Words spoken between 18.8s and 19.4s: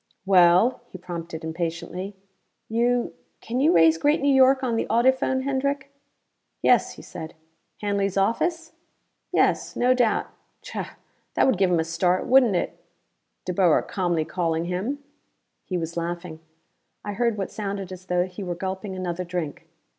another